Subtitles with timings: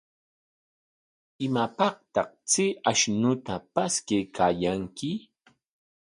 [1.45, 5.09] ¿Imapaqtaq chay ashnuta paskaykaayanki?